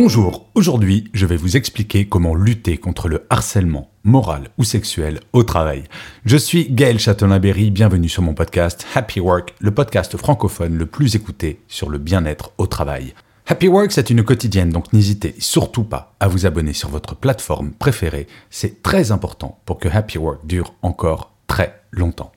[0.00, 5.42] Bonjour, aujourd'hui je vais vous expliquer comment lutter contre le harcèlement moral ou sexuel au
[5.42, 5.82] travail.
[6.24, 11.16] Je suis Gaël Châtelain-Berry, bienvenue sur mon podcast Happy Work, le podcast francophone le plus
[11.16, 13.12] écouté sur le bien-être au travail.
[13.48, 17.72] Happy Work, c'est une quotidienne, donc n'hésitez surtout pas à vous abonner sur votre plateforme
[17.72, 18.28] préférée.
[18.50, 22.30] C'est très important pour que Happy Work dure encore très longtemps.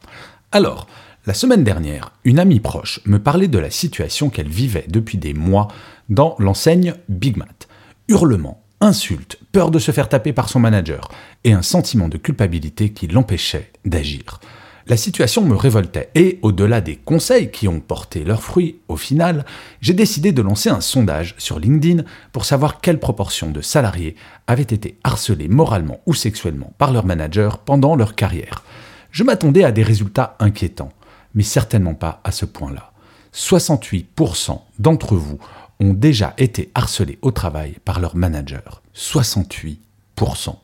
[0.51, 0.87] Alors,
[1.27, 5.35] la semaine dernière, une amie proche me parlait de la situation qu'elle vivait depuis des
[5.35, 5.67] mois
[6.09, 7.67] dans l'enseigne Big Mat.
[8.07, 11.11] Hurlements, insultes, peur de se faire taper par son manager
[11.43, 14.39] et un sentiment de culpabilité qui l'empêchait d'agir.
[14.87, 19.45] La situation me révoltait et, au-delà des conseils qui ont porté leurs fruits, au final,
[19.79, 24.15] j'ai décidé de lancer un sondage sur LinkedIn pour savoir quelle proportion de salariés
[24.47, 28.63] avaient été harcelés moralement ou sexuellement par leur manager pendant leur carrière.
[29.11, 30.91] Je m'attendais à des résultats inquiétants
[31.33, 32.91] mais certainement pas à ce point-là.
[33.33, 35.39] 68% d'entre vous
[35.79, 38.81] ont déjà été harcelés au travail par leur manager.
[38.95, 39.77] 68%.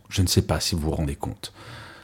[0.10, 1.54] Je ne sais pas si vous vous rendez compte.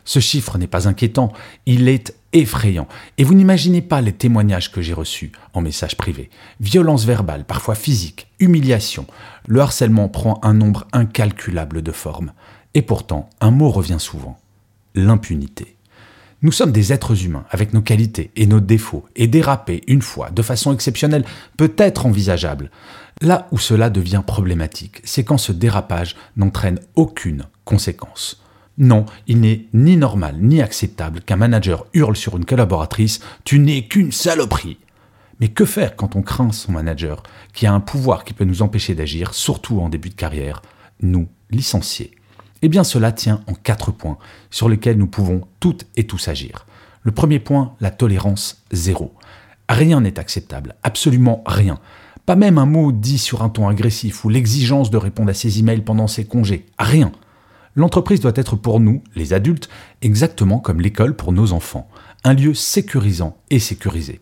[0.05, 1.31] Ce chiffre n'est pas inquiétant,
[1.65, 2.87] il est effrayant.
[3.17, 6.29] Et vous n'imaginez pas les témoignages que j'ai reçus en message privé.
[6.59, 9.05] Violence verbale, parfois physique, humiliation.
[9.47, 12.33] Le harcèlement prend un nombre incalculable de formes.
[12.73, 14.39] Et pourtant, un mot revient souvent.
[14.95, 15.77] L'impunité.
[16.43, 20.29] Nous sommes des êtres humains avec nos qualités et nos défauts, et déraper une fois
[20.29, 21.23] de façon exceptionnelle
[21.55, 22.69] peut être envisageable.
[23.21, 28.43] Là où cela devient problématique, c'est quand ce dérapage n'entraîne aucune conséquence.
[28.77, 33.87] Non, il n'est ni normal ni acceptable qu'un manager hurle sur une collaboratrice Tu n'es
[33.87, 34.79] qu'une saloperie
[35.39, 38.61] Mais que faire quand on craint son manager, qui a un pouvoir qui peut nous
[38.61, 40.61] empêcher d'agir, surtout en début de carrière?
[41.01, 42.11] Nous licencier.
[42.65, 44.17] Eh bien cela tient en quatre points
[44.49, 46.65] sur lesquels nous pouvons toutes et tous agir.
[47.01, 49.13] Le premier point, la tolérance zéro.
[49.67, 51.79] Rien n'est acceptable, absolument rien.
[52.25, 55.59] Pas même un mot dit sur un ton agressif ou l'exigence de répondre à ses
[55.59, 56.65] emails pendant ses congés.
[56.79, 57.11] Rien.
[57.75, 59.67] L'entreprise doit être pour nous, les adultes,
[60.01, 61.89] exactement comme l'école pour nos enfants.
[62.23, 64.21] Un lieu sécurisant et sécurisé.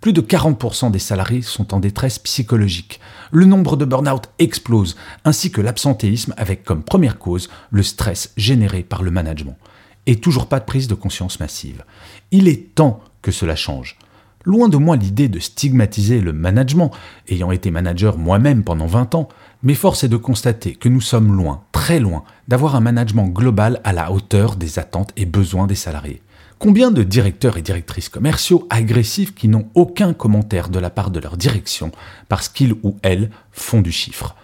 [0.00, 3.00] Plus de 40% des salariés sont en détresse psychologique.
[3.32, 4.96] Le nombre de burn-out explose,
[5.26, 9.58] ainsi que l'absentéisme avec comme première cause le stress généré par le management.
[10.06, 11.84] Et toujours pas de prise de conscience massive.
[12.30, 13.98] Il est temps que cela change.
[14.46, 16.92] Loin de moi l'idée de stigmatiser le management,
[17.28, 19.28] ayant été manager moi-même pendant 20 ans,
[19.62, 23.82] mais force est de constater que nous sommes loin, très loin, d'avoir un management global
[23.84, 26.22] à la hauteur des attentes et besoins des salariés.
[26.58, 31.20] Combien de directeurs et directrices commerciaux agressifs qui n'ont aucun commentaire de la part de
[31.20, 31.92] leur direction
[32.30, 34.36] parce qu'ils ou elles font du chiffre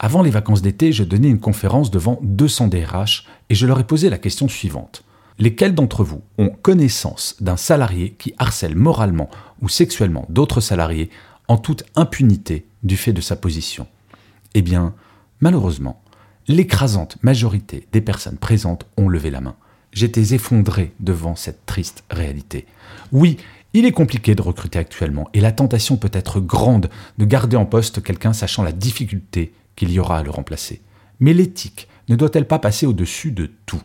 [0.00, 3.84] Avant les vacances d'été, je donnais une conférence devant 200 DRH et je leur ai
[3.84, 5.04] posé la question suivante.
[5.38, 9.30] Lesquels d'entre vous ont connaissance d'un salarié qui harcèle moralement
[9.60, 11.10] ou sexuellement d'autres salariés
[11.48, 13.86] en toute impunité du fait de sa position?
[14.54, 14.94] Eh bien,
[15.40, 16.02] malheureusement,
[16.46, 19.56] l'écrasante majorité des personnes présentes ont levé la main
[19.94, 22.66] j'étais effondré devant cette triste réalité.
[23.12, 23.38] Oui,
[23.72, 27.64] il est compliqué de recruter actuellement et la tentation peut être grande de garder en
[27.64, 30.82] poste quelqu'un sachant la difficulté qu'il y aura à le remplacer.
[31.20, 33.80] Mais l'éthique ne doit-elle pas passer au-dessus de tout?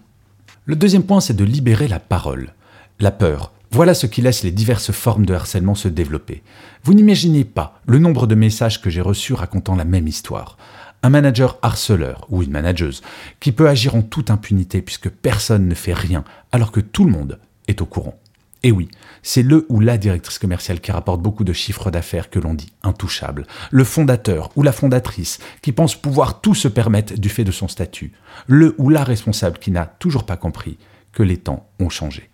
[0.69, 2.53] Le deuxième point, c'est de libérer la parole.
[3.00, 6.44] La peur, voilà ce qui laisse les diverses formes de harcèlement se développer.
[6.84, 10.58] Vous n'imaginez pas le nombre de messages que j'ai reçus racontant la même histoire
[11.02, 13.02] un manager harceleur ou une manageuse
[13.40, 17.12] qui peut agir en toute impunité puisque personne ne fait rien alors que tout le
[17.12, 18.19] monde est au courant.
[18.64, 18.90] Et oui,
[19.24, 22.74] c'est le ou la directrice commerciale qui rapporte beaucoup de chiffres d'affaires que l'on dit
[22.84, 27.52] intouchable, le fondateur ou la fondatrice qui pense pouvoir tout se permettre du fait de
[27.52, 28.11] son statut,
[28.47, 30.78] le ou la responsable qui n'a toujours pas compris
[31.14, 32.29] que les temps ont changé.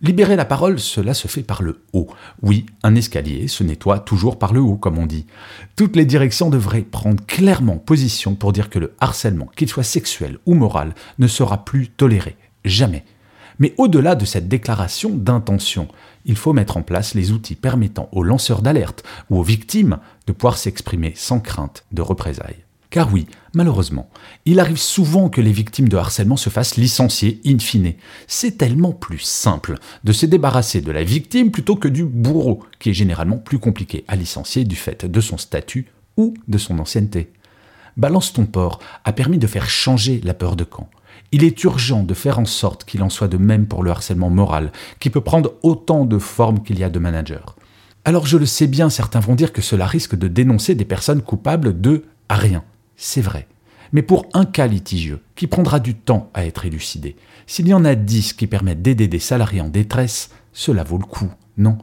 [0.00, 2.08] Libérer la parole, cela se fait par le haut.
[2.42, 5.24] Oui, un escalier se nettoie toujours par le haut, comme on dit.
[5.76, 10.38] Toutes les directions devraient prendre clairement position pour dire que le harcèlement, qu'il soit sexuel
[10.46, 12.36] ou moral, ne sera plus toléré.
[12.64, 13.04] Jamais.
[13.58, 15.88] Mais au-delà de cette déclaration d'intention,
[16.24, 20.32] il faut mettre en place les outils permettant aux lanceurs d'alerte ou aux victimes de
[20.32, 22.64] pouvoir s'exprimer sans crainte de représailles.
[22.94, 24.08] Car oui, malheureusement,
[24.44, 27.94] il arrive souvent que les victimes de harcèlement se fassent licencier in fine.
[28.28, 32.90] C'est tellement plus simple de se débarrasser de la victime plutôt que du bourreau, qui
[32.90, 37.32] est généralement plus compliqué à licencier du fait de son statut ou de son ancienneté.
[37.96, 40.88] Balance ton port a permis de faire changer la peur de camp.
[41.36, 44.30] Il est urgent de faire en sorte qu'il en soit de même pour le harcèlement
[44.30, 44.70] moral,
[45.00, 47.56] qui peut prendre autant de formes qu'il y a de managers.
[48.04, 51.22] Alors je le sais bien, certains vont dire que cela risque de dénoncer des personnes
[51.22, 52.62] coupables de rien.
[52.96, 53.48] C'est vrai.
[53.92, 57.16] Mais pour un cas litigieux, qui prendra du temps à être élucidé,
[57.48, 61.04] s'il y en a dix qui permettent d'aider des salariés en détresse, cela vaut le
[61.04, 61.78] coup, non?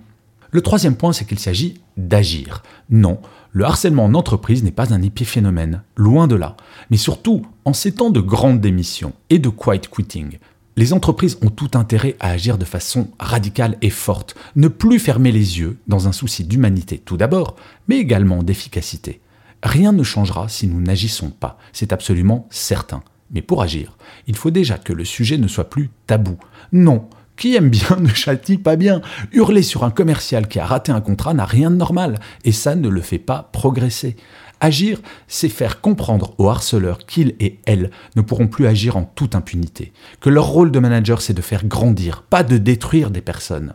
[0.51, 2.61] Le troisième point, c'est qu'il s'agit d'agir.
[2.89, 3.21] Non,
[3.51, 6.57] le harcèlement en entreprise n'est pas un épiphénomène, loin de là.
[6.89, 10.39] Mais surtout, en ces temps de grande démission et de quiet quitting,
[10.75, 15.31] les entreprises ont tout intérêt à agir de façon radicale et forte, ne plus fermer
[15.31, 17.55] les yeux dans un souci d'humanité tout d'abord,
[17.87, 19.21] mais également d'efficacité.
[19.63, 23.03] Rien ne changera si nous n'agissons pas, c'est absolument certain.
[23.33, 23.97] Mais pour agir,
[24.27, 26.37] il faut déjà que le sujet ne soit plus tabou.
[26.73, 27.07] Non,
[27.41, 29.01] qui aime bien ne châtie pas bien.
[29.31, 32.75] Hurler sur un commercial qui a raté un contrat n'a rien de normal, et ça
[32.75, 34.15] ne le fait pas progresser.
[34.59, 39.33] Agir, c'est faire comprendre aux harceleurs qu'ils et elles ne pourront plus agir en toute
[39.33, 43.73] impunité, que leur rôle de manager c'est de faire grandir, pas de détruire des personnes.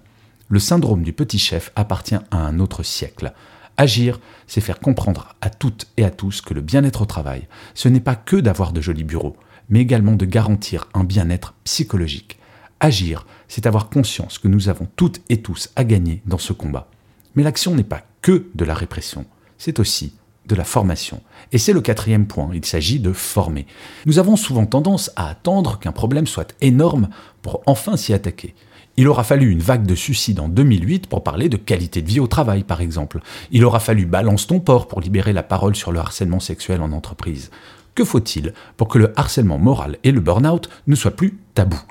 [0.48, 3.32] Le syndrome du petit chef appartient à un autre siècle.
[3.76, 7.88] Agir, c'est faire comprendre à toutes et à tous que le bien-être au travail, ce
[7.88, 9.36] n'est pas que d'avoir de jolis bureaux,
[9.68, 12.38] mais également de garantir un bien-être psychologique.
[12.80, 16.88] Agir, c'est avoir conscience que nous avons toutes et tous à gagner dans ce combat.
[17.34, 19.24] Mais l'action n'est pas que de la répression,
[19.56, 20.14] c'est aussi
[20.46, 21.22] de la formation.
[21.52, 23.66] Et c'est le quatrième point, il s'agit de former.
[24.04, 27.08] Nous avons souvent tendance à attendre qu'un problème soit énorme
[27.42, 28.54] pour enfin s'y attaquer.
[28.98, 32.20] Il aura fallu une vague de suicides en 2008 pour parler de qualité de vie
[32.20, 33.20] au travail, par exemple.
[33.50, 36.92] Il aura fallu balance ton port pour libérer la parole sur le harcèlement sexuel en
[36.92, 37.50] entreprise.
[37.94, 41.82] Que faut-il pour que le harcèlement moral et le burn-out ne soient plus tabous?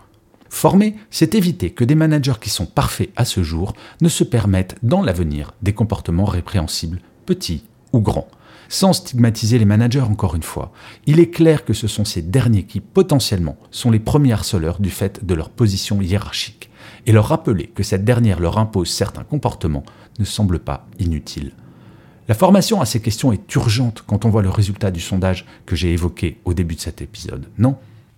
[0.56, 4.78] Former, c'est éviter que des managers qui sont parfaits à ce jour ne se permettent
[4.84, 8.30] dans l'avenir des comportements répréhensibles, petits ou grands.
[8.69, 10.72] Sans stigmatiser les managers encore une fois,
[11.07, 14.92] il est clair que ce sont ces derniers qui potentiellement sont les premiers harceleurs du
[14.92, 16.69] fait de leur position hiérarchique,
[17.06, 19.84] et leur rappeler que cette dernière leur impose certains comportements
[20.19, 21.52] ne semble pas inutile.
[22.30, 25.75] La formation à ces questions est urgente quand on voit le résultat du sondage que
[25.75, 27.75] j'ai évoqué au début de cet épisode, non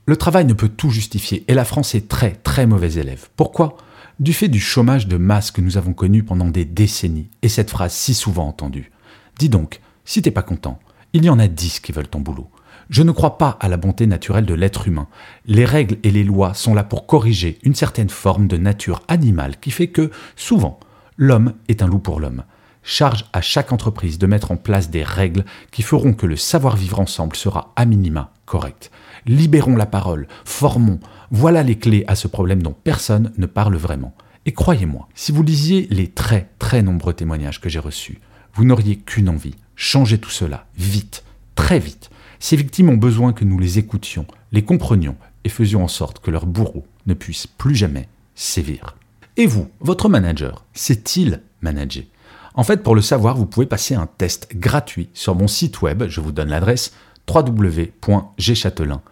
[0.08, 3.28] le travail ne peut tout justifier et la France est très très mauvais élève.
[3.36, 3.76] Pourquoi?
[4.22, 7.70] Du fait du chômage de masse que nous avons connu pendant des décennies et cette
[7.70, 8.90] phrase si souvent entendue.
[9.38, 10.80] Dis donc, si t'es pas content,
[11.12, 12.50] il y en a dix qui veulent ton boulot.
[12.90, 15.10] Je ne crois pas à la bonté naturelle de l'être humain.
[15.46, 19.60] Les règles et les lois sont là pour corriger une certaine forme de nature animale
[19.60, 20.80] qui fait que, souvent,
[21.18, 22.46] l'homme est un loup pour l'homme.
[22.82, 27.02] Charge à chaque entreprise de mettre en place des règles qui feront que le savoir-vivre
[27.02, 28.90] ensemble sera à minima correct.
[29.28, 31.00] Libérons la parole, formons,
[31.30, 34.16] voilà les clés à ce problème dont personne ne parle vraiment.
[34.48, 38.20] Et croyez-moi, si vous lisiez les très très nombreux témoignages que j'ai reçus,
[38.54, 41.24] vous n'auriez qu'une envie, changer tout cela, vite,
[41.54, 42.10] très vite.
[42.40, 46.32] Ces victimes ont besoin que nous les écoutions, les comprenions et faisions en sorte que
[46.32, 48.96] leur bourreau ne puisse plus jamais sévir.
[49.36, 52.06] Et vous, votre manager, sait-il manager?
[52.54, 56.06] En fait, pour le savoir, vous pouvez passer un test gratuit sur mon site web,
[56.08, 56.94] je vous donne l'adresse
[57.28, 59.08] www.gchatelain.com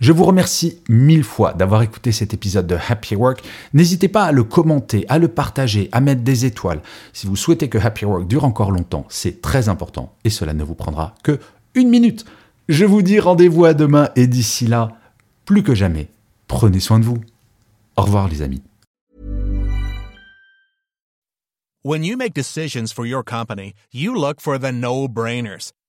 [0.00, 3.42] je vous remercie mille fois d'avoir écouté cet épisode de Happy Work.
[3.74, 6.80] N'hésitez pas à le commenter, à le partager, à mettre des étoiles.
[7.12, 10.62] Si vous souhaitez que Happy Work dure encore longtemps, c'est très important et cela ne
[10.62, 11.38] vous prendra que
[11.74, 12.24] une minute.
[12.68, 14.96] Je vous dis rendez-vous à demain et d'ici là,
[15.44, 16.08] plus que jamais,
[16.46, 17.18] prenez soin de vous.
[17.96, 18.62] Au revoir les amis.
[21.82, 25.72] When you make decisions for your company, you look for the no-brainers.